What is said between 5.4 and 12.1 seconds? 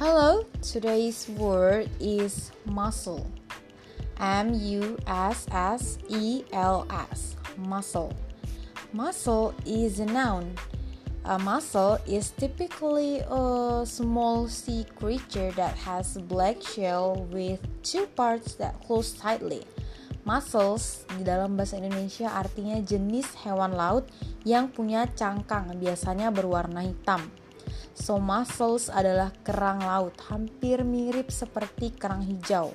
S E L S. Muscle. Muscle is a noun. A muscle